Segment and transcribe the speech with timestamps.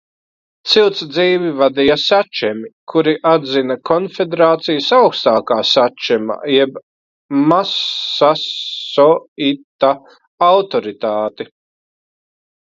[0.69, 6.81] Cilts dzīvi vadīja sačemi, kuri atzina konfederācijas augstākā sačema jeb
[7.53, 9.93] masasoita
[10.51, 11.49] autoritāti.